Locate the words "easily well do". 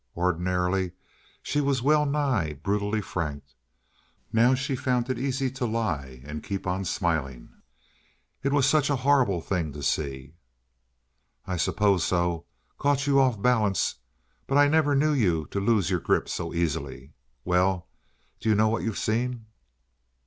16.51-18.49